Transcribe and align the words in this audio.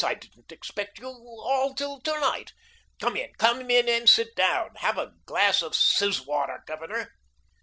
I 0.03 0.15
didn't 0.15 0.51
expect 0.51 0.97
you 0.97 1.07
all 1.09 1.75
till 1.75 2.01
to 2.01 2.19
night. 2.19 2.53
Come 2.99 3.15
in, 3.15 3.33
come 3.37 3.69
in 3.69 3.87
and 3.87 4.09
sit 4.09 4.35
down. 4.35 4.73
Have 4.77 4.97
a 4.97 5.13
glass 5.27 5.61
of 5.61 5.75
sizz 5.75 6.25
water, 6.25 6.63
Governor." 6.65 7.13